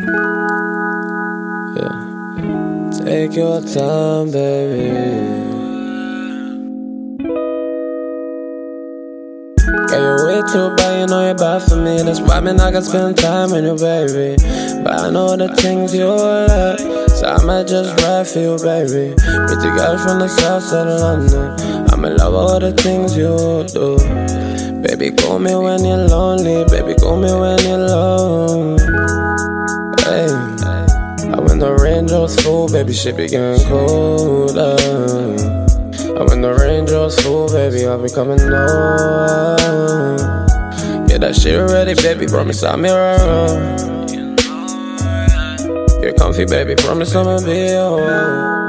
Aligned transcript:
Yeah. 0.00 0.06
Take 3.02 3.34
your 3.34 3.60
time, 3.62 4.30
baby. 4.30 4.94
Girl, 9.88 10.00
you're 10.00 10.26
way 10.26 10.42
too 10.52 10.76
bad, 10.76 11.00
you 11.00 11.06
know 11.08 11.26
you're 11.26 11.34
bad 11.34 11.62
for 11.62 11.74
me. 11.74 12.02
That's 12.02 12.20
why 12.20 12.38
me 12.38 12.52
not 12.52 12.72
gonna 12.72 12.84
spend 12.84 13.18
time 13.18 13.50
with 13.50 13.64
you, 13.64 13.74
baby. 13.76 14.36
But 14.84 15.00
I 15.00 15.10
know 15.10 15.36
the 15.36 15.48
things 15.56 15.92
you 15.92 16.06
like, 16.06 16.78
so 17.10 17.26
I 17.26 17.44
might 17.44 17.66
just 17.66 18.00
ride 18.04 18.28
for 18.28 18.38
you, 18.38 18.56
baby. 18.58 19.16
Pretty 19.16 19.70
girl 19.76 19.98
from 19.98 20.20
the 20.20 20.28
south 20.28 20.62
side 20.62 20.86
of 20.86 21.00
London. 21.00 21.56
I'm 21.90 22.04
in 22.04 22.16
love 22.18 22.34
with 22.34 22.40
all 22.40 22.60
the 22.60 22.72
things 22.72 23.16
you 23.16 23.66
do. 23.66 23.98
Baby, 24.80 25.10
call 25.10 25.40
me 25.40 25.56
when 25.56 25.84
you're 25.84 26.06
lonely. 26.06 26.64
Baby, 26.70 26.94
call 26.94 27.16
me 27.16 27.32
when 27.34 27.58
you're 27.66 27.87
when 31.58 31.76
the 31.76 31.82
raindrops 31.82 32.36
goes 32.36 32.38
oh, 32.38 32.42
full, 32.42 32.68
baby, 32.68 32.92
shit 32.92 33.16
be 33.16 33.26
getting 33.26 33.66
colder. 33.66 34.76
And 34.78 36.28
when 36.28 36.40
the 36.40 36.54
raindrops 36.54 37.16
draws 37.16 37.26
oh, 37.26 37.48
full, 37.48 37.48
baby, 37.48 37.84
I'll 37.84 38.00
be 38.00 38.08
coming 38.08 38.38
home. 38.38 38.48
Get 41.08 41.20
that 41.20 41.34
shit 41.34 41.58
ready, 41.58 41.94
baby, 41.94 42.26
promise 42.26 42.62
be 42.62 42.68
around. 42.68 43.80
You're 46.00 46.14
comfy, 46.14 46.44
baby, 46.44 46.76
promise 46.76 47.14
I'ma 47.16 47.40
be 47.40 47.74
alright. 47.74 48.68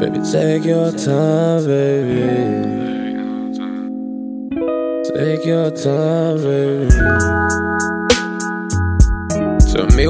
Baby, 0.00 0.20
take 0.32 0.64
your 0.64 0.90
time, 0.90 1.66
baby. 1.66 2.80
Take 5.14 5.44
your 5.46 5.70
time, 5.70 6.36
baby. 6.42 7.89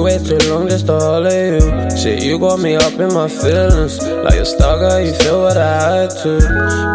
Way 0.00 0.16
too 0.16 0.38
long 0.48 0.66
just 0.66 0.86
to 0.86 0.98
hold 0.98 1.30
you. 1.30 1.60
Shit, 1.94 2.22
you 2.24 2.38
got 2.38 2.58
me 2.58 2.74
up 2.74 2.94
in 2.94 3.12
my 3.12 3.28
feelings. 3.28 4.00
Like 4.00 4.40
a 4.40 4.46
stalker, 4.46 4.98
you 5.00 5.12
feel 5.12 5.42
what 5.42 5.58
I 5.58 6.06
had 6.06 6.10
to. 6.22 6.40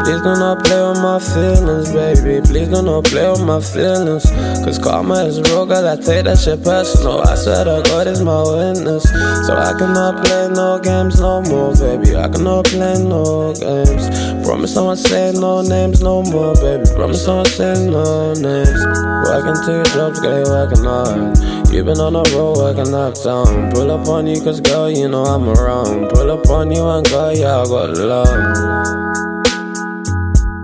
Please 0.03 0.21
do 0.25 0.33
not 0.33 0.66
play 0.66 0.81
with 0.89 0.97
my 0.97 1.19
feelings, 1.19 1.93
baby. 1.93 2.41
Please 2.41 2.67
do 2.67 2.81
not 2.81 3.03
play 3.05 3.30
with 3.30 3.45
my 3.45 3.61
feelings. 3.61 4.25
Cause 4.65 4.80
karma 4.80 5.23
is 5.25 5.39
real, 5.41 5.67
girl. 5.67 5.88
I 5.88 5.97
take 5.97 6.25
that 6.25 6.39
shit 6.39 6.63
personal. 6.63 7.21
I 7.21 7.35
swear 7.35 7.65
to 7.65 7.83
God 7.85 8.07
is 8.07 8.23
my 8.23 8.41
witness. 8.41 9.03
So 9.45 9.53
I 9.53 9.77
cannot 9.77 10.25
play 10.25 10.49
no 10.49 10.80
games 10.80 11.21
no 11.21 11.43
more, 11.43 11.75
baby. 11.75 12.15
I 12.15 12.27
cannot 12.27 12.65
play 12.65 12.97
no 13.03 13.53
games. 13.53 14.09
Promise 14.43 14.77
I 14.77 14.81
won't 14.81 14.99
say 14.99 15.31
no 15.33 15.61
names 15.61 16.02
no 16.02 16.23
more, 16.23 16.55
baby. 16.55 16.89
Promise 16.95 17.27
I 17.27 17.33
won't 17.35 17.47
say 17.47 17.73
no 17.85 18.33
names. 18.33 18.81
Working 19.30 19.61
two 19.61 19.83
jobs, 19.93 20.19
you 20.25 20.43
working 20.49 20.83
hard. 20.83 21.64
You 21.71 21.83
been 21.83 21.99
on 21.99 22.16
a 22.16 22.23
the 22.23 22.35
road 22.35 22.58
working 22.58 22.94
uptown. 22.94 23.71
Pull 23.71 23.91
up 23.91 24.08
on 24.08 24.27
you, 24.27 24.41
cause 24.41 24.61
girl, 24.61 24.89
you 24.89 25.08
know 25.08 25.23
I'm 25.23 25.47
around. 25.49 26.09
Pull 26.09 26.31
up 26.31 26.49
on 26.49 26.71
you 26.71 26.88
and 26.88 27.08
girl, 27.09 27.33
yeah, 27.35 27.61
I 27.61 27.66
got 27.66 27.97
love. 27.97 28.27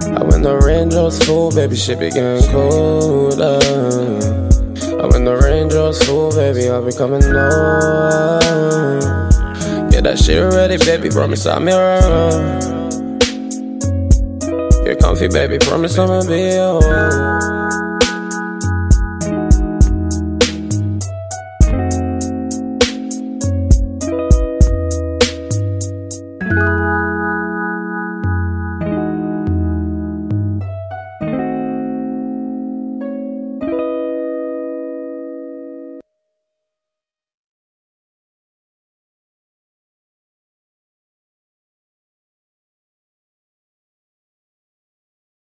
And 0.03 0.31
when 0.31 0.41
the 0.41 0.57
rain 0.57 0.89
draws 0.89 1.22
full, 1.23 1.52
baby, 1.52 1.75
shit 1.75 1.99
be 1.99 2.09
getting 2.09 2.49
colder. 2.52 3.59
And 5.02 5.11
when 5.11 5.25
the 5.25 5.35
rain 5.44 5.67
draws 5.67 6.02
full, 6.03 6.31
baby, 6.31 6.69
I'll 6.69 6.85
be 6.85 6.94
coming 6.94 7.22
home. 7.22 8.39
Get 9.89 10.03
that 10.03 10.17
shit 10.17 10.41
ready, 10.53 10.77
baby, 10.77 11.09
promise 11.09 11.45
I'll 11.45 11.59
be 11.59 11.72
around. 11.72 12.72
You're 14.85 14.95
comfy, 14.95 15.27
baby, 15.27 15.57
promise 15.59 15.97
I'ma 15.97 16.23
be 16.27 16.57
alright. 16.57 17.70